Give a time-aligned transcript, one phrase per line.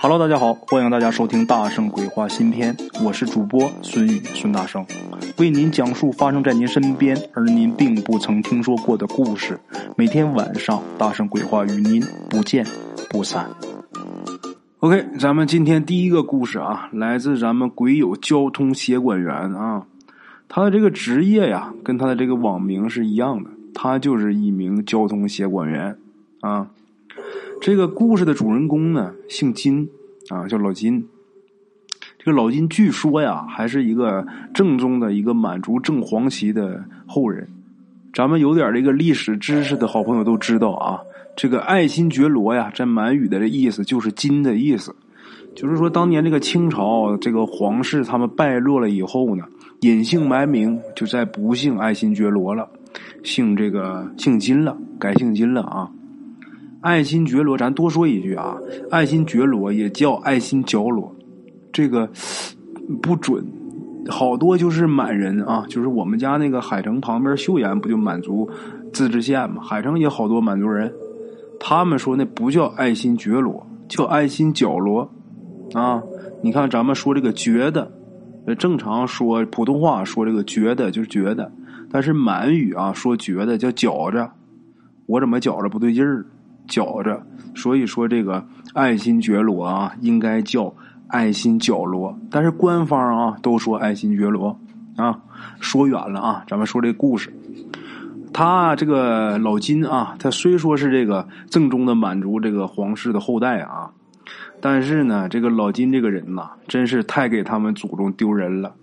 [0.00, 4.86] Hello，大家好，欢迎大家收听《大圣鬼话》新篇，我是主播孙宇孙大圣，
[5.38, 9.58] 为您讲述发生在您身边而您并不曾听说过的故事。
[9.96, 12.00] 每天晚上，大圣鬼话与您
[12.30, 12.64] 不见
[13.10, 13.48] 不散。
[14.78, 19.86] OK，咱们今天第一个故事啊，来自咱们鬼友交通协管员啊，
[20.48, 25.96] 他的这个职业呀，跟他的这个网名是一样的，他就是一名交通协管员
[26.42, 26.68] 啊。
[27.60, 29.88] 这个故事的主人公呢，姓金
[30.28, 31.08] 啊，叫老金。
[32.18, 37.48] 这个老金据说呀，还是一个正宗的一个满族正黄旗的后人。
[38.12, 41.00] 咱们有点这个历史知识的好朋友都知道啊，
[41.36, 44.94] 这个爱新觉罗呀，在满语的这意思就是金的意思。
[45.54, 49.44] 就是说，当年这个清朝这个皇室他们败落了以后呢，
[49.80, 52.68] 隐姓埋名，就再不姓爱新觉罗了，
[53.22, 55.90] 姓这个姓金了，改姓金了啊。
[56.84, 58.58] 爱新觉罗，咱多说一句啊，
[58.90, 61.10] 爱新觉罗也叫爱新觉罗，
[61.72, 62.10] 这个
[63.00, 63.42] 不准，
[64.10, 68.50] 好多就是满人啊，就是我们家那个海城旁边岫岩不就满族
[68.92, 70.92] 自治县嘛，海城也好多满族人，
[71.58, 75.10] 他们说那不叫爱新觉罗，叫爱新角罗
[75.72, 76.02] 啊。
[76.42, 77.90] 你看咱们说这个觉得，
[78.58, 81.50] 正常说普通话说这个觉得就是觉得，
[81.90, 84.32] 但是满语啊说觉得叫觉着，
[85.06, 86.26] 我怎么觉着不对劲儿？
[86.74, 87.22] 搅着，
[87.54, 90.74] 所以说这个爱新觉罗啊，应该叫
[91.06, 94.58] 爱新角罗，但是官方啊都说爱新觉罗
[94.96, 95.20] 啊。
[95.60, 97.32] 说远了啊，咱们说这故事。
[98.32, 103.92] 他这个老金啊，他虽说是这个正宗的满族这个皇室的后代啊，
[104.60, 108.74] 但是呢，这个老金这个人呐，真是太给他们祖宗丢人了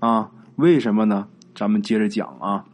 [0.00, 0.30] 啊！
[0.56, 1.28] 为什么呢？
[1.54, 2.64] 咱们接着讲啊。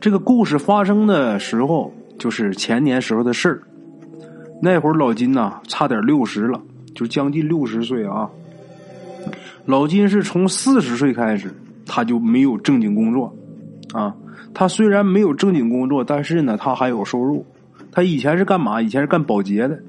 [0.00, 1.94] 这个故事发生的时候。
[2.20, 3.62] 就是前年时候的事儿，
[4.60, 6.60] 那会儿老金呐，差点六十了，
[6.94, 8.28] 就将近六十岁啊。
[9.64, 11.50] 老金是从四十岁开始，
[11.86, 13.34] 他就没有正经工作
[13.94, 14.14] 啊。
[14.52, 17.46] 他虽然没有正经工作，但是呢，他还有收入。
[17.90, 18.82] 他以前是干嘛？
[18.82, 19.80] 以前是干保洁的。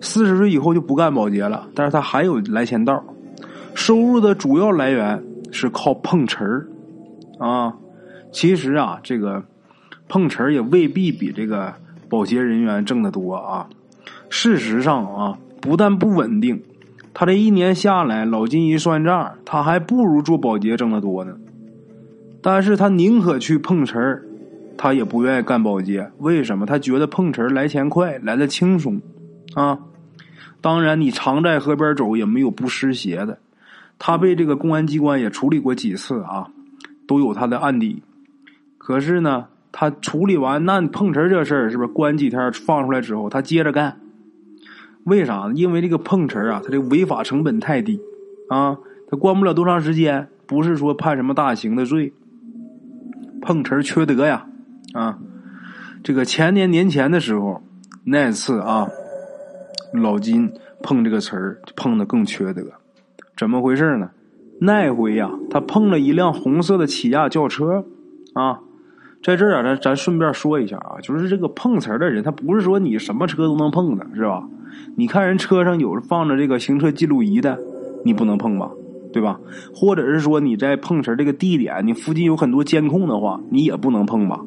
[0.00, 3.04] 四十岁以后就不干保洁了，但是他还有来钱道。
[3.72, 5.22] 收入的主要来源
[5.52, 6.66] 是靠碰瓷儿
[7.38, 7.72] 啊。
[8.32, 9.44] 其实啊，这个。
[10.12, 11.72] 碰瓷儿也未必比这个
[12.10, 13.66] 保洁人员挣得多啊！
[14.28, 16.62] 事实上啊，不但不稳定，
[17.14, 21.34] 他这一年下来，老金一算账，他还不如做保洁挣得多呢。
[22.42, 24.22] 但是他宁可去碰瓷儿，
[24.76, 26.10] 他也不愿意干保洁。
[26.18, 26.66] 为什么？
[26.66, 29.00] 他觉得碰瓷儿来钱快，来的轻松
[29.54, 29.78] 啊！
[30.60, 33.38] 当然，你常在河边走，也没有不湿鞋的。
[33.98, 36.48] 他被这个公安机关也处理过几次啊，
[37.08, 38.02] 都有他的案底。
[38.76, 39.46] 可是呢？
[39.72, 43.98] 他处理完那碰瓷这事儿，是不是关几天放出来之后，他接着干？
[45.04, 45.52] 为啥呢？
[45.54, 48.00] 因为这个碰瓷啊，他这违法成本太低
[48.48, 48.78] 啊，
[49.08, 52.12] 他关不了多长时间，不是说判什么大刑的罪。
[53.40, 54.46] 碰瓷缺德呀
[54.92, 55.18] 啊！
[56.04, 57.62] 这个前年年前的时候，
[58.04, 58.86] 那次啊，
[59.92, 60.52] 老金
[60.82, 62.62] 碰这个瓷儿碰的更缺德，
[63.36, 64.10] 怎么回事呢？
[64.60, 67.86] 那回呀，他碰了一辆红色的起亚轿车
[68.34, 68.60] 啊。
[69.22, 74.42] 在这儿啊，咱咱顺便说一下啊，就是这个碰瓷儿的人，他不是说你什么车都能碰的，是吧？
[74.96, 77.58] 你看人车上有放着这个行车记录仪的，
[78.04, 78.68] 你不能碰吧？
[79.12, 79.38] 对吧？
[79.74, 84.40] 或者是说你在碰瓷儿这个地点，你附近有很多监控的话，你也不能碰吧？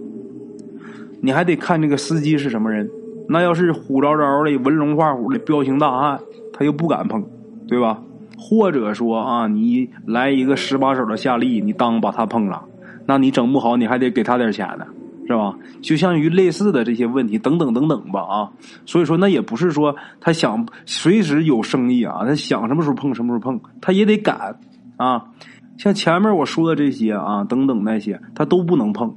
[1.21, 2.89] 你还得看这个司机是什么人，
[3.29, 6.19] 那要是虎着着的、文龙画虎的彪形大汉，
[6.51, 7.23] 他又不敢碰，
[7.67, 8.01] 对吧？
[8.37, 12.61] 或者说啊，你来一个十把手的夏利，你当把他碰了。
[13.05, 14.85] 那你整不好，你还得给他点钱呢，
[15.27, 15.55] 是吧？
[15.81, 18.49] 就像于类似的这些问题，等等等等吧啊。
[18.85, 24.59] 所以说，那也不是说他想随时有生意啊，他想什么时候碰什么时候碰，他也得赶
[24.97, 25.25] 啊。
[25.77, 29.15] 像前面我说的这些啊，等等那些，他都不能碰。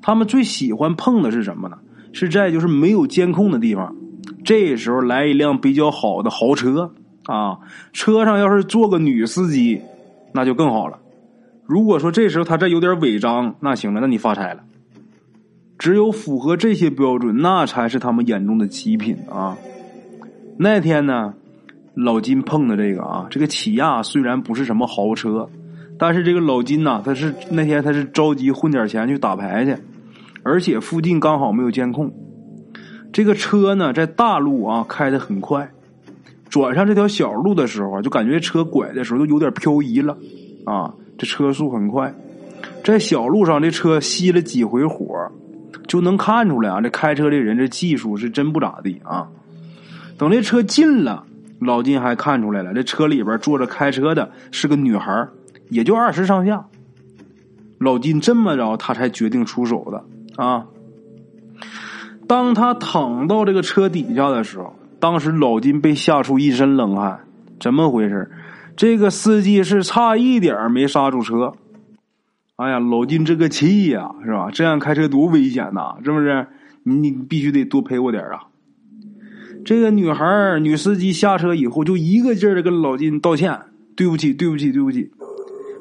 [0.00, 1.76] 他们最喜欢碰的是什么呢？
[2.12, 3.94] 是在就是没有监控的地方，
[4.44, 6.92] 这时候来一辆比较好的豪车
[7.26, 7.58] 啊，
[7.92, 9.80] 车上要是坐个女司机，
[10.34, 10.98] 那就更好了。
[11.72, 14.62] 如果说这时候他这有点违章，那行了，那你发财了。
[15.78, 19.56] 只有符合这些标准，那才是他们眼中的极品啊。
[20.58, 21.32] 那天呢，
[21.94, 25.48] 老金碰的这个啊，这个起亚虽然不是什么豪车，
[25.98, 29.74] 但是这个老金呐，他是那天他是着急混点钱去打牌去，
[30.42, 32.12] 而且附近刚好没有监控。
[33.14, 35.70] 这个车呢，在大路啊开的很快，
[36.50, 40.18] 转上这条小路的时候啊，就感觉车拐的时候都有点漂移了
[40.66, 40.92] 啊。
[41.22, 42.12] 这车速很快，
[42.82, 45.30] 在小路上，这车熄了几回火，
[45.86, 49.28] 就能看出来啊，这开车的人这技术是真不咋地啊。
[50.18, 51.24] 等这车近了，
[51.60, 55.28] 老金还看出来了，这车里边坐着开车的是个女孩，
[55.68, 56.64] 也就二十上下。
[57.78, 60.66] 老金这么着，他才决定出手的啊。
[62.26, 67.20] 当他躺到这个车底下的时候，当时老金被吓出一身冷汗。
[67.60, 68.28] 怎么回事？
[68.82, 71.52] 这个司机是差一点没刹住车。
[72.56, 74.48] 哎呀，老金这个气呀，是吧？
[74.52, 76.48] 这样开车多危险呐，是不是？
[76.82, 78.48] 你你必须得多陪我点啊。
[79.64, 83.56] 这个女孩女司机下车以后，就一个劲儿的跟老金道歉
[83.94, 85.12] ：“对不起，对不起，对不起。”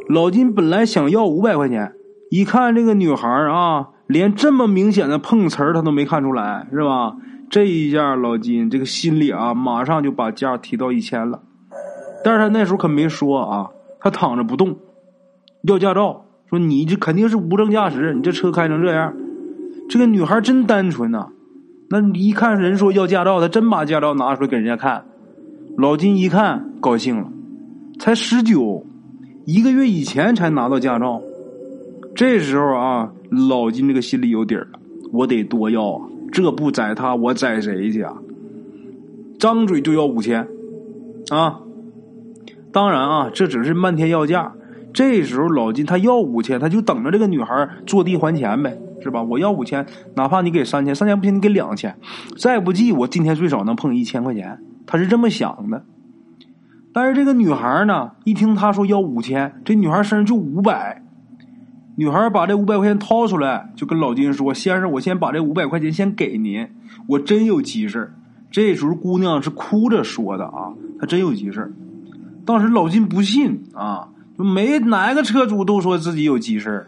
[0.07, 1.93] 老金本来想要五百块钱，
[2.29, 7.15] 一看这个女孩啊，连这么明显的碰瓷儿他都没看出来，是吧？
[7.49, 11.41] 这一下老金这个心里啊，马上就把价提到一千了。
[12.23, 13.69] 但是他那时候可没说啊，
[13.99, 14.75] 他躺着不动，
[15.63, 19.13] 要驾照，说你这肯定是无证驾驶，你这车开成这样。
[19.89, 21.27] 这个女孩真单纯呐。
[21.89, 25.03] 那你一看人说要驾照，他真把驾照拿出来给人家看。
[25.77, 27.29] 老金一看高兴了，
[27.99, 28.85] 才十九，
[29.45, 31.21] 一个月以前才拿到驾照。
[32.15, 33.11] 这时候啊，
[33.49, 34.67] 老金这个心里有底了，
[35.11, 38.13] 我得多要啊，这不宰他，我宰谁去啊？
[39.39, 40.47] 张嘴就要五千，
[41.31, 41.59] 啊！
[42.71, 44.53] 当然啊，这只是漫天要价。
[44.93, 48.77] 这时候老金他要五千，他就等着这个女孩坐地还钱呗。
[49.03, 49.23] 是吧？
[49.23, 49.83] 我要五千，
[50.15, 51.97] 哪怕你给三千，三千不行，你给两千，
[52.37, 54.59] 再不济我今天最少能碰一千块钱。
[54.85, 55.83] 他是这么想的。
[56.93, 61.01] 但是这个女孩呢，一听他说要五千，这女孩身上就五百。
[61.95, 66.67] 女孩把这五百块钱掏出来，就跟老金说：“先生，我先把这五百块钱先给您，
[67.07, 68.13] 我真有急事
[68.51, 71.73] 这时候姑娘是哭着说的啊，她真有急事
[72.51, 76.85] 当时老金不信啊，就没哪个车主都说自己有急事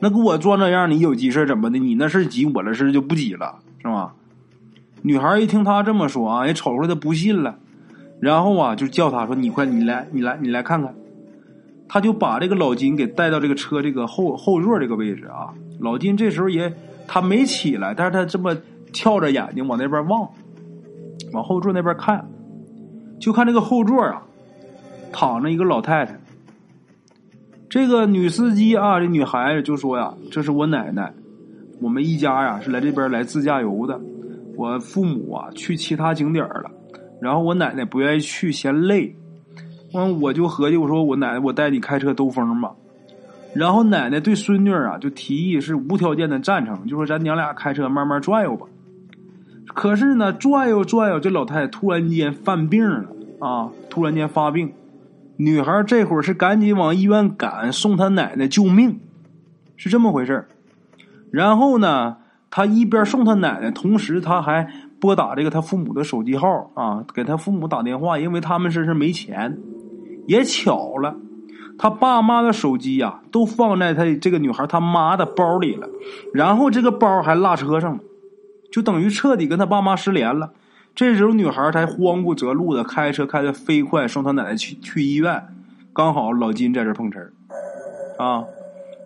[0.00, 1.78] 那给我装那样，你有急事怎么的？
[1.78, 4.12] 你那事急，我那事就不急了，是吧？
[5.02, 7.58] 女孩一听他这么说啊，也瞅出来他不信了，
[8.18, 10.92] 然后啊，就叫他说：“你快，你来，你来，你来看看。”
[11.88, 15.54] 他就把这个老金给带到这个车这个后后座这个位置啊。
[15.78, 16.74] 老金这时候也
[17.06, 18.56] 他没起来，但是他这么
[18.92, 20.28] 跳着眼睛往那边望，
[21.32, 22.28] 往后座那边看，
[23.20, 24.22] 就看这个后座啊，
[25.14, 26.18] 躺着一个老太太。
[27.70, 31.14] 这个女司机啊，这女孩子就说呀：“这是我奶奶，
[31.80, 34.00] 我们一家呀是来这边来自驾游的。
[34.56, 36.70] 我父母啊去其他景点了，
[37.20, 39.14] 然后我奶奶不愿意去，嫌累。
[39.92, 42.72] 完我就合计，我说我奶奶，我带你开车兜风吧。
[43.54, 48.66] 然后奶奶对孙女啊就提议是无条件的赞成，就说咱娘俩开车慢慢转悠吧。
[49.68, 53.04] 可是呢，转悠转悠，这老太太突然间犯病了
[53.38, 54.72] 啊，突然间发病。”
[55.36, 59.00] 女孩这会儿是赶紧往医院赶，送她奶奶救命，
[59.76, 60.46] 是这么回事
[61.32, 62.18] 然后呢，
[62.50, 64.68] 她一边送她奶奶，同时她还
[65.00, 69.58] 拨打这个她父母的手机号啊，给她父母打电话，因为他们身上没钱。
[70.26, 71.16] 也巧了，
[71.76, 75.88] 她爸妈的手机呀，都放在她这个女孩她妈的包里了，
[76.32, 78.00] 然后这个包还落车上了，
[78.70, 80.52] 就等于彻底跟她爸妈失联了。
[80.94, 85.42] 这时候，女孩才慌不择路的开车开的飞快，送她奶奶去去医院。
[85.92, 87.32] 刚好老金在这碰瓷儿，
[88.18, 88.44] 啊，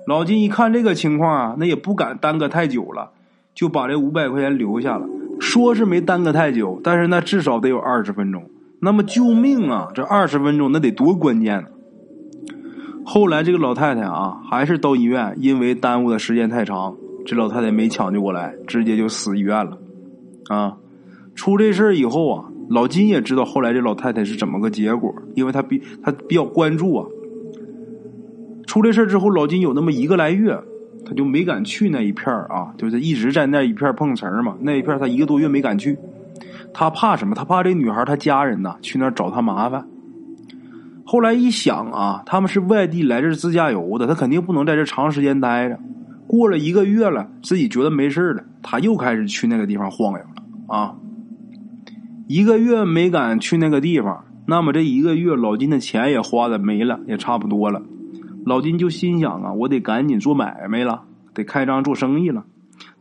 [0.06, 3.10] 老金一看这个情况啊，那也不敢耽搁太久了，
[3.54, 5.06] 就把这五百块钱留下了。
[5.40, 8.44] 说是没耽搁太久，但是那至少得有二十分钟。
[8.80, 11.68] 那么救命啊，这二十分钟那得多关键呢？
[13.04, 19.78] 后来这个老太太啊，还是到医院，因为耽误的时间太长，这老太太没抢救过来，直接就死医院了，
[20.48, 20.76] 啊。
[21.38, 27.06] 出这事儿以后啊，老金也知道后来这老太太是怎么个结果，因为他比他比较关注啊。
[28.66, 30.58] 出这事儿之后，老金有那么一个来月，
[31.06, 34.56] 他就没敢去那一片儿啊，就是一直在那一片碰瓷儿嘛。
[34.60, 35.96] 那一片他一个多月没敢去，
[36.74, 37.36] 他怕什么？
[37.36, 39.86] 他怕这女孩她家人呐去那儿找他麻烦。
[41.06, 45.78] 后来一想啊，他们是外地来这自驾游的，他肯定不能在这长时间待着。
[46.26, 50.96] 过了一个月了，自己觉得没事了，他又开始去那个地方晃悠了啊。
[52.28, 57.80] 一个月没敢去那个地方，那么这一个月老金的钱也花的没了，也差不多了。
[58.44, 62.44] 老金就心想啊，我得赶紧做买卖了，得开张做生意了。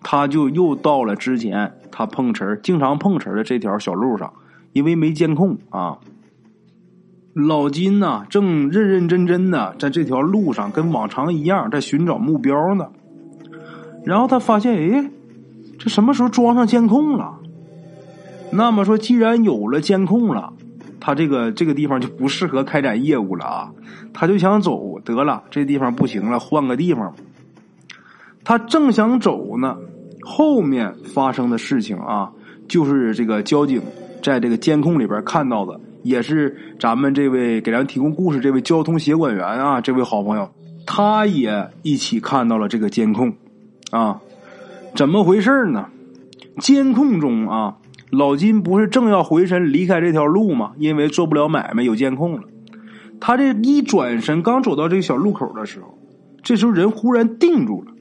[0.02, 4.32] 他就又到了之前他碰瓷儿、经常碰瓷儿的这条小路上，
[4.72, 5.98] 因为没监控啊。
[7.34, 12.88] 老金呢，正认认真真的在这条路上跟往常一样在寻找目标呢。
[14.06, 15.12] 然后他发现，哎，
[15.78, 17.40] 这什么时候装上监控了？
[18.52, 20.54] 那么说，既然有了监控了，
[21.00, 23.72] 他这个这个地方就不适合开展业务了啊！
[24.14, 27.14] 他就想走，得了，这地方不行了，换个地方。
[28.44, 29.78] 他正想走呢，
[30.22, 32.32] 后面发生的事情啊，
[32.68, 33.82] 就是这个交警
[34.24, 40.50] 在这个监控里边看到的，也是咱们这位给咱提供故事这位交通协管员啊，这位好朋友，
[40.86, 43.34] 他也一起看到了这个监控
[43.92, 44.22] 啊。
[44.96, 45.90] 怎么回事呢？
[46.60, 47.76] 监控中啊，
[48.10, 50.72] 老金不是正要回身离开这条路吗？
[50.78, 52.44] 因为做不了买卖，有监控了。
[53.20, 55.98] 他这一转身，刚走到这个小路口的时候，
[56.44, 57.92] 这时候人忽然定住了，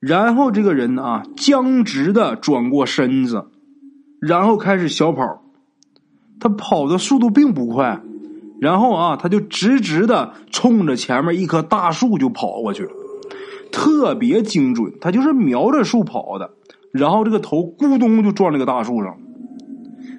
[0.00, 3.46] 然后这个人啊，僵直的转过身子，
[4.20, 5.42] 然后开始小跑。
[6.40, 8.00] 他跑的速度并不快，
[8.60, 12.90] 然后啊，他就直直的冲着前面一棵大树就跑过去了，
[13.70, 14.92] 特别精准。
[15.00, 16.50] 他就是瞄着树跑的，
[16.92, 19.16] 然后这个头咕咚就撞这个大树上。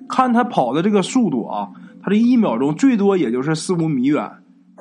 [0.09, 1.69] 看他跑的这个速度啊。
[2.05, 4.29] 他这一秒钟最多也就是四五米远，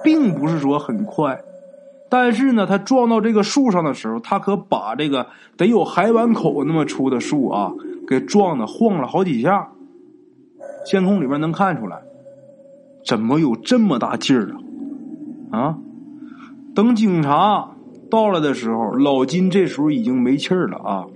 [0.03, 1.41] 并不是说很快，
[2.11, 7.73] 但是呢，他撞到这个树上的时候，他可把这个得有海碗口那么粗的树啊，
[8.09, 9.69] 给撞的晃了好几下。
[10.85, 12.03] 监控里边能看出来，
[13.07, 14.57] 怎么有这么大劲儿
[15.53, 15.61] 啊？
[15.61, 15.79] 啊！
[16.75, 17.71] 等警察
[18.11, 21.07] 到了的时候，老金这时候已经没气儿了啊，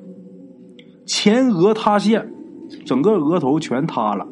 [1.06, 2.30] 前额塌陷，
[2.84, 4.26] 整个额头全塌了。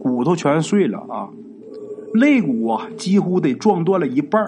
[0.00, 1.28] 骨头全碎了啊，
[2.14, 4.42] 肋骨啊几乎得撞断了一半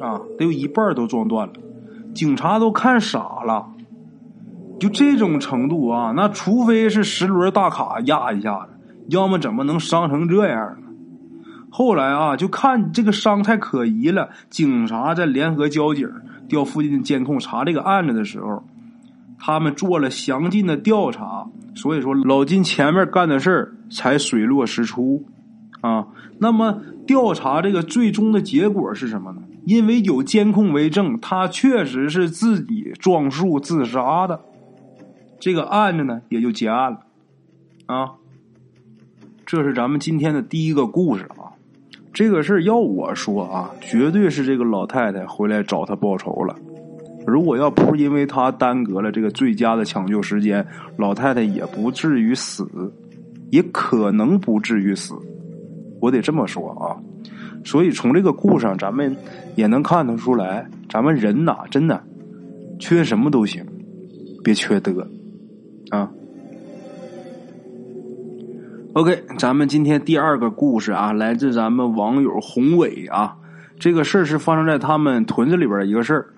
[0.00, 1.52] 啊，得有一半都撞断了。
[2.12, 3.66] 警察都看傻了，
[4.80, 8.72] 就这种程度啊，那除非是十轮大卡压一下子，
[9.08, 10.88] 要么怎么能伤成这样呢？
[11.70, 16.08] 后来啊，就看这个伤太可疑了，警察在联合交警
[16.48, 18.64] 调附近的监控查这个案子的时候。
[19.46, 25.22] 他们做了详尽的调查，所以说老金前面干的事儿才水落石出，
[25.82, 26.06] 啊，
[26.38, 29.42] 那么调查这个最终的结果是什么呢？
[29.66, 34.40] 因为有监控为证，他确实是自己撞树自杀的，
[35.38, 37.00] 这个案子呢也就结案了，
[37.84, 38.12] 啊，
[39.44, 41.52] 这是咱们今天的第一个故事啊，
[42.14, 46.56] 这个事儿要我说啊，绝对是这个老太太回来找他报仇了。
[47.26, 50.66] 如果要不是因为他耽搁了这个最佳的抢救时间，
[50.98, 52.66] 老太太也不至于死，
[53.50, 55.14] 也可能不至于死。
[56.00, 57.00] 我得这么说啊。
[57.64, 59.16] 所以从这个故事上，咱们
[59.54, 62.02] 也能看得出来，咱们人呐，真的
[62.78, 63.64] 缺什么都行，
[64.42, 65.08] 别缺德
[65.88, 66.10] 啊。
[68.92, 73.34] OK，咱们今天第二个故事啊，来自咱们网友宏伟啊。
[73.78, 76.33] 这个事儿是发生在他们屯子里边的一个事儿。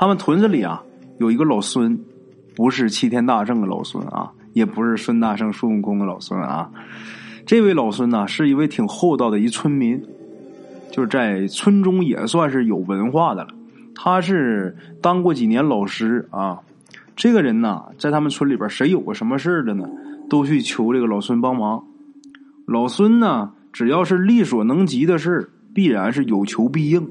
[0.00, 0.82] 他们屯子里啊，
[1.18, 2.00] 有一个老孙，
[2.56, 6.70] 不是齐天大圣的老孙啊，也不是孙大圣孙悟空的老孙啊。
[7.44, 10.02] 这位老孙呢，是一位挺厚道的一村民，
[10.90, 13.48] 就是在村中也算是有文化的了。
[13.94, 16.60] 他是当过几年老师啊。
[17.14, 19.86] 这个人呢，在他们村里边，谁有个什么事的呢，
[20.30, 21.84] 都去求这个老孙帮忙。
[22.64, 27.06] 老孙呢，只要是力所能及的事，必然是有求必应。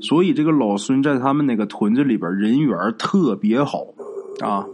[0.00, 3.86] 所以这个老孙在他们那个屯子里边人缘特别好
[4.40, 4.66] 啊，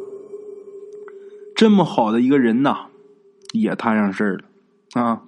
[1.57, 2.87] 这么好的一个人呐，
[3.53, 5.23] 也摊上事儿了啊。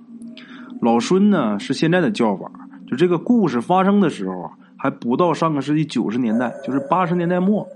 [0.81, 2.49] 老孙呢是现在的叫法，
[2.87, 7.67] 就这个故事发生的时候啊，还不到上个世纪九十年代，就是八十年代末，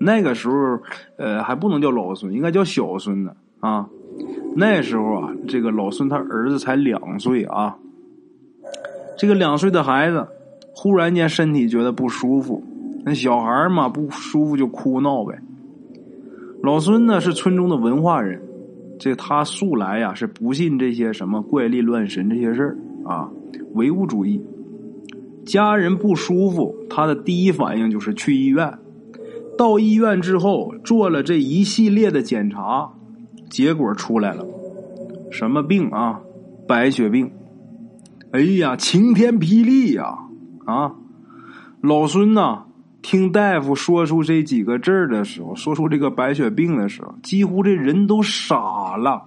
[0.00, 0.80] 那个时候
[1.18, 3.88] 呃还不能叫老孙，应该叫小孙子啊。
[4.56, 7.78] 那时候啊，这个老孙他儿子才两岁啊，
[9.16, 10.26] 这个两岁的孩子。
[10.82, 12.62] 忽然间身体觉得不舒服，
[13.04, 15.38] 那小孩嘛不舒服就哭闹呗。
[16.62, 18.40] 老孙呢是村中的文化人，
[18.98, 23.28] 这他素来呀是不信这些什么怪力乱神这些事儿啊，
[23.74, 24.40] 唯物主义。
[25.44, 28.78] 家人不舒服，他的第一反应就是去医院。
[29.58, 32.90] 到医院之后做了这一系列的检查，
[33.50, 34.46] 结果出来了，
[35.30, 36.22] 什么病啊？
[36.66, 37.30] 白血病。
[38.30, 40.20] 哎呀，晴天霹雳呀！
[40.70, 40.94] 啊
[41.82, 42.64] 老孙呐，
[43.00, 49.22] 听大夫说出这几个字儿的时候，说出这个白血病的时候，几乎这人都傻了，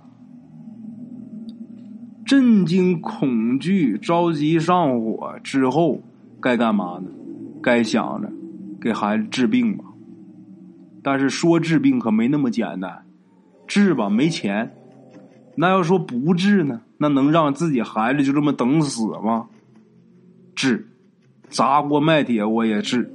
[2.25, 6.00] 震惊、恐惧、着急、上火之后，
[6.39, 7.09] 该干嘛呢？
[7.62, 8.31] 该想着
[8.79, 9.85] 给孩子治病吧。
[11.01, 13.03] 但是说治病可没那么简单，
[13.65, 14.71] 治吧没钱，
[15.55, 19.47] 那要说不治呢，那能让自己孩子就这么等死吗？
[20.53, 20.88] 治。
[21.53, 23.13] 砸锅卖铁我也治。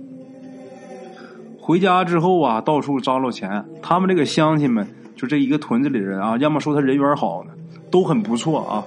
[1.59, 3.65] 回家之后啊，到处张罗钱。
[3.83, 7.51] 他们这个乡亲们，就这一个屯子里人啊，要么说他人缘好呢，
[7.91, 8.85] 都很不错啊。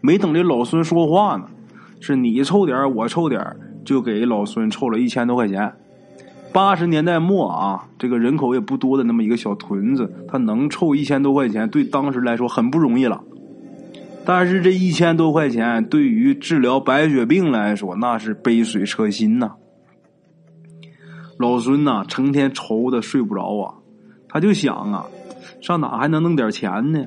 [0.00, 1.46] 没等这老孙说话呢，
[2.00, 3.40] 是你凑点我凑点
[3.84, 5.72] 就给老孙凑了一千多块钱。
[6.52, 13.22] 八十年代末啊，这个人口也不多的那么一个小屯子，他能凑一千多块钱，对当时来说很不容易了。
[14.26, 19.52] 但是这一千多块钱对于治疗白血病来说，那是杯水车薪呐。
[21.38, 23.74] 老孙呐，成天愁的睡不着啊，
[24.28, 25.06] 他就想啊，
[25.60, 27.06] 上哪还能弄点钱呢？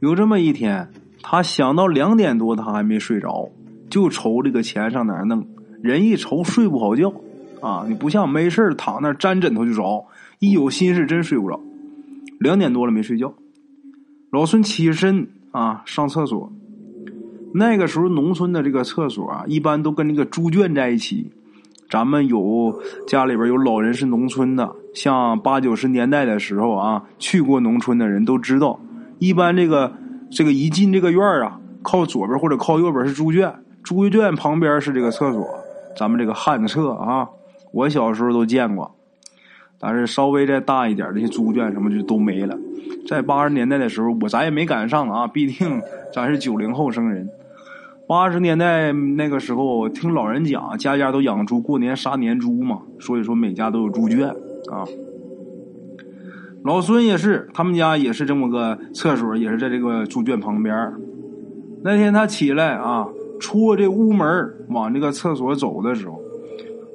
[0.00, 0.90] 有这么一天，
[1.22, 3.50] 他想到两点多，他还没睡着，
[3.90, 5.46] 就愁这个钱上哪弄。
[5.82, 7.12] 人一愁睡不好觉
[7.60, 10.06] 啊，你不像没事躺那沾枕头就着，
[10.38, 11.60] 一有心事真睡不着。
[12.38, 13.34] 两点多了没睡觉，
[14.30, 16.50] 老孙起身啊上厕所。
[17.54, 21.30] 那个时候农村的这个厕所啊，一般都跟那个猪圈在一起。
[21.90, 28.78] 咱们有家里边有老人是农村的，像八九十年代的时候啊，去过农村的人都知道，
[29.18, 29.90] 一般这个
[30.30, 33.50] 这个一进这个院啊，靠左边或者靠右边是猪圈，
[33.82, 35.48] 猪圈旁边是这个厕所，
[35.96, 37.26] 咱们这个旱厕啊，
[37.72, 38.94] 我小时候都见过，
[39.80, 42.58] 但是稍微再大一点这些猪圈什么就都没了。
[43.06, 45.80] 在八十年代的时候，我咱也没赶上啊，毕竟
[46.12, 47.28] 咱是九零后生人。
[48.06, 54.28] 八十年代那个时候，听老人讲，家家都养猪，过年杀年猪嘛，所以说每家都有猪圈
[54.70, 54.84] 啊。
[56.64, 60.92] 老孙也是，他们家也是这么个厕所，也是在这个猪圈旁边。
[61.84, 63.06] 那天他起来啊，
[63.38, 64.26] 出这屋门
[64.70, 66.20] 往这个厕所走的时候，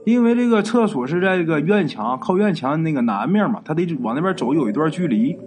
[0.06, 5.38] 因为这个厕所是在这个院墙靠院墙那个南面嘛，他得往那边走有一段距离。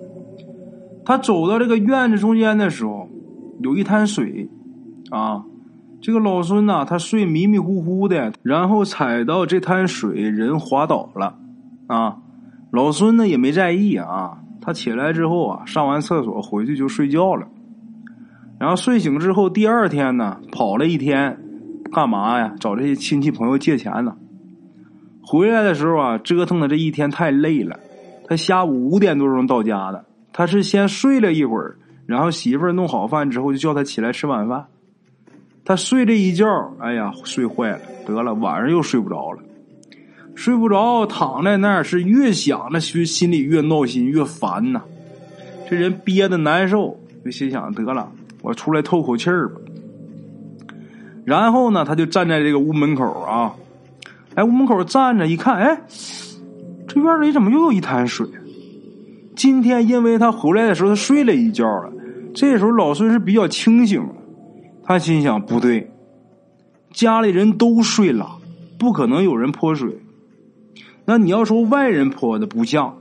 [1.05, 3.09] 他走到这个院子中间的时候，
[3.61, 4.49] 有一滩水
[5.11, 5.45] 啊。
[6.01, 11.35] 这个老孙呐，他睡迷迷糊糊的，然后踩到这滩水，人滑倒了，
[11.87, 12.19] 啊，
[12.71, 14.39] 老孙呢也没在意啊。
[14.61, 17.49] 他起来之后啊，上完厕所回去就睡觉了。
[18.59, 21.39] 然后睡醒之后，第二天呢，跑了一天，
[21.93, 22.55] 干嘛呀？
[22.61, 24.17] 找这些亲戚朋友借钱呢。
[25.27, 27.79] 回来的时候啊，折腾的这一天太累了。
[28.29, 34.67] 他下午五点多钟到家的，他是先睡了一会儿，然后媳妇儿弄好饭之后，就叫他起来吃晚饭。
[35.65, 36.47] 他睡这一觉，
[36.79, 39.41] 哎呀，睡坏了，得了，晚上又睡不着了，
[40.37, 44.81] 睡不着，躺在那儿是越想那心心里越闹心，越烦呐。
[45.69, 48.09] 这人憋的难受，就心想得了，
[48.43, 49.61] 我出来透口气儿吧。
[51.25, 53.53] 然后呢，他就站在这个屋门口啊，
[54.37, 55.81] 哎，屋门口站着一看，哎，
[56.87, 58.27] 这院里怎么又有一滩水？
[59.35, 61.91] 今天因为他回来的时候他睡了一觉了，
[62.35, 64.15] 这时候老孙是比较清醒的。
[64.85, 65.91] 他心想：不对，
[66.93, 68.37] 家里人都睡了，
[68.79, 69.99] 不可能有人泼水。
[71.07, 72.99] 那你要说外人泼的不像，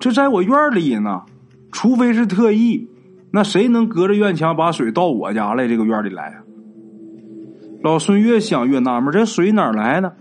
[0.00, 1.22] 这在我院里呢，
[1.70, 2.88] 除非是特意。
[3.30, 6.42] 那谁能隔着院墙把水到我家来这个院里来啊？
[7.82, 10.16] 老孙越想越纳闷，这水哪来的？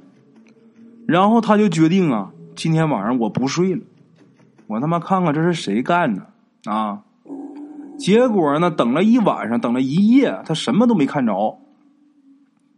[1.07, 3.81] 然后他就决定啊，今天晚上我不睡了，
[4.67, 6.21] 我他妈看看这是谁干的
[6.71, 7.01] 啊！
[7.97, 8.69] 结果呢？
[8.69, 11.57] 等了一晚上，等了一夜，他什么都没看着。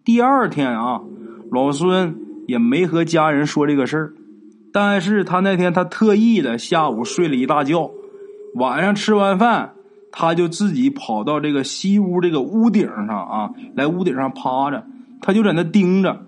[0.04, 1.02] 第二天啊，
[1.52, 2.16] 老孙
[2.48, 4.14] 也没和家人说这个事儿，
[4.72, 7.90] 但是他那天他特意的下午睡了一大觉，
[8.54, 9.74] 晚上吃完饭，
[10.12, 14.86] 他就自己跑到这个西屋这个屋顶上啊，来屋顶上趴着，
[15.20, 16.26] 他就在那盯着，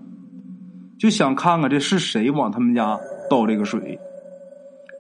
[1.00, 3.98] 就想看看这是谁往他们家倒这个水。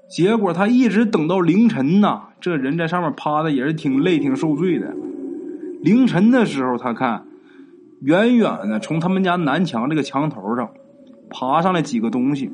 [0.08, 4.92] 结果他一直等到凌晨呐，这人在上面趴的也是挺累、挺受罪的。
[5.84, 7.26] 凌晨的时候，他看
[8.02, 10.70] 远远的从他们家南墙这个墙头上
[11.30, 12.50] 爬上来几个东西。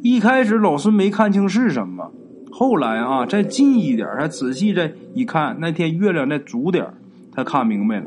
[0.00, 2.10] 一开始老孙没看清是什么，
[2.50, 6.86] 后来啊，再近一点，他仔细再一看，那天月亮在足点，
[7.32, 8.06] 他看明白了，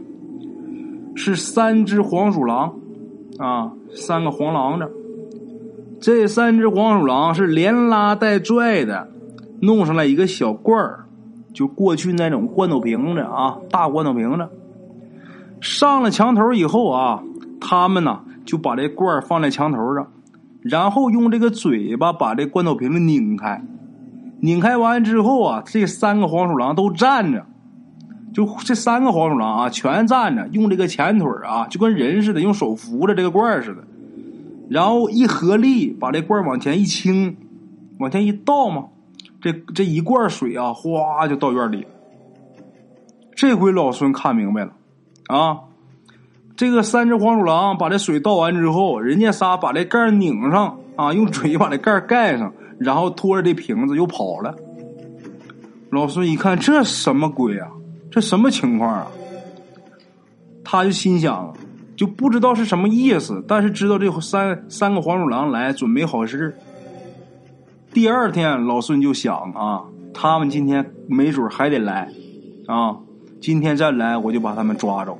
[1.15, 2.73] 是三只黄鼠狼
[3.41, 4.91] 啊，三个黄狼子。
[5.99, 9.07] 这三只黄鼠狼是连拉带拽的，
[9.61, 11.05] 弄上来一个小罐儿，
[11.53, 14.47] 就过去那种罐头瓶子啊，大罐头瓶子。
[15.59, 17.23] 上了墙头以后啊，
[17.59, 20.07] 他们呢就把这罐儿放在墙头上，
[20.61, 23.63] 然后用这个嘴巴把这罐头瓶子拧开。
[24.39, 27.45] 拧开完之后啊，这三个黄鼠狼都站着，
[28.33, 33.83] 就这三个黄鼠狼啊，全站着，用这个前腿啊，就跟人似的，用手扶着这个罐似的。
[34.69, 37.35] 然后一合力把这罐往前一倾，
[37.99, 38.85] 往前一倒嘛，
[39.41, 41.85] 这这一罐水啊，哗就到院里。
[43.35, 44.71] 这回老孙看明白了，
[45.27, 45.59] 啊，
[46.55, 54.55] 这个三只黄鼠狼把这水倒完之后，人家仨把这盖拧上啊，用嘴把这盖盖上，然后拖着这瓶子又跑了。
[55.89, 57.67] 老孙一看这什么鬼啊，
[58.11, 59.07] 这什么情况啊？
[60.63, 61.51] 他就心想。
[61.97, 66.57] 就不知道是什么意思，但是知道这三三个黄鼠狼来准没好事，
[67.93, 72.11] 第二天，老孙就想啊，他们今天没准还得来
[72.65, 72.97] 啊，
[73.39, 75.15] 今天再来我就把他们抓着。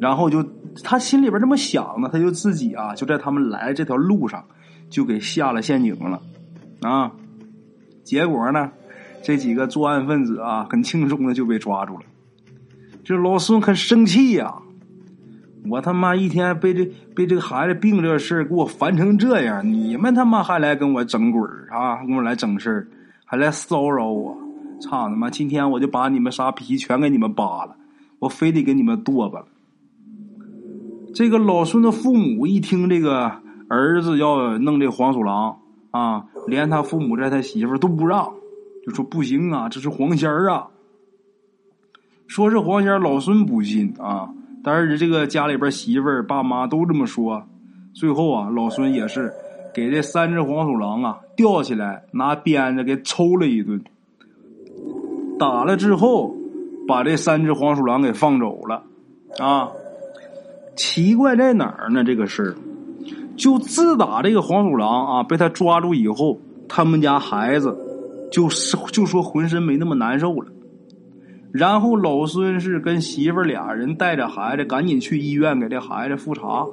[0.00, 0.46] 然后就
[0.84, 4.44] 他心里边这么想呢，他就自己啊就在他们来这条路上
[4.90, 6.22] 就给下了陷阱了
[6.82, 7.10] 啊。
[8.04, 8.70] 结果呢，
[9.22, 12.00] 这几个作案分子啊，很轻松的就被抓住了。
[13.04, 14.54] 这老孙很生气呀！
[15.68, 22.04] 我他妈一天被这被这个孩子病这事给我烦成这样，你们他妈还来跟我整鬼儿啊？
[22.06, 22.88] 跟我来整事，
[23.24, 24.36] 还来骚扰我！
[24.80, 25.28] 操他妈！
[25.28, 27.76] 今天我就把你们仨皮全给你们扒了，
[28.20, 29.46] 我非得给你们剁吧了。
[31.14, 33.32] 这个老孙的父母一听这个
[33.68, 35.58] 儿子要弄这黄鼠狼
[35.90, 38.32] 啊，连他父母在他媳妇都不让，
[38.86, 40.66] 就说不行啊，这是黄仙儿啊。
[42.26, 44.30] 说是黄仙儿，老孙不信啊。
[44.62, 47.42] 但是这个家里边媳妇儿、爸妈都这么说，
[47.94, 49.32] 最后啊，老孙也是
[49.74, 53.82] 给这三只黄鼠狼啊吊起来，拿鞭子给抽了一顿，
[55.38, 56.34] 打了之后，
[56.86, 58.84] 把这三只黄鼠狼给放走了。
[59.38, 59.70] 啊，
[60.76, 62.04] 奇怪在哪儿呢？
[62.04, 62.54] 这个事儿，
[63.36, 66.38] 就自打这个黄鼠狼啊被他抓住以后，
[66.68, 67.89] 他们家孩子
[68.30, 70.52] 就是就说浑身没那么难受了。
[71.52, 76.66] 然后老孙是跟媳妇俩人带着孩子赶紧去医院给这孩子复查。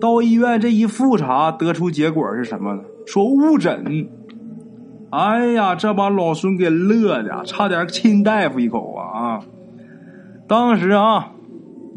[0.00, 2.82] 到医院这一复查，得出结果是什么呢？
[3.06, 4.08] 说误诊。
[5.10, 9.40] 哎呀，这把老孙给乐的，差点亲大夫一口啊啊！
[10.46, 11.32] 当时啊，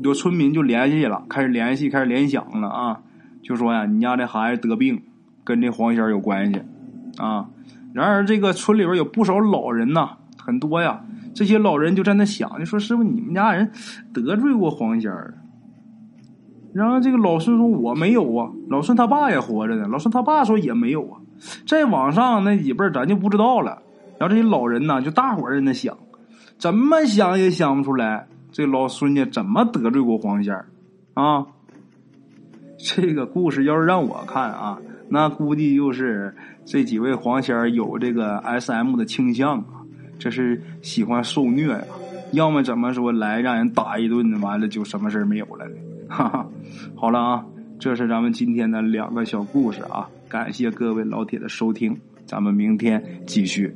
[0.01, 3.01] 有村民就联系了，开始联系，开始联想了啊，
[3.43, 5.01] 就说呀，你家这孩子得病，
[5.43, 6.61] 跟这黄仙有关系
[7.17, 7.49] 啊。
[7.93, 11.03] 然而这个村里边有不少老人呐，很多呀。
[11.33, 13.71] 这些老人就在那想，你说师傅，你们家人
[14.13, 15.37] 得罪过黄仙儿？
[16.73, 19.87] 然后这个老孙说我没有啊，老孙他爸也活着呢。
[19.87, 21.19] 老孙他爸说也没有啊。
[21.67, 23.81] 再往上那几辈儿咱就不知道了。
[24.19, 25.97] 然后这些老人呢，就大伙儿在那想，
[26.57, 30.67] 怎么想也想不出来，这老孙家怎么得罪过黄仙儿
[31.13, 31.45] 啊？
[32.77, 34.79] 这个故事要是让我看啊，
[35.13, 39.83] 那估计就是这几位黄仙儿有这个 S M 的倾向啊。
[40.17, 41.83] 这是喜欢受虐呀，
[42.31, 45.75] 要么怎么说来让人打一顿，完了就什么事儿没有了呢？
[46.07, 46.47] 哈哈，
[46.95, 47.45] 好了啊，
[47.79, 53.75] 这是咱们今天的两个小故事啊，感谢各位老铁的收听，咱们明天继续。